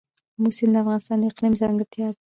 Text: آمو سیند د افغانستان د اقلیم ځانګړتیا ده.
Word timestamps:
آمو 0.37 0.49
سیند 0.57 0.73
د 0.75 0.77
افغانستان 0.83 1.17
د 1.19 1.23
اقلیم 1.31 1.53
ځانګړتیا 1.61 2.07
ده. 2.13 2.19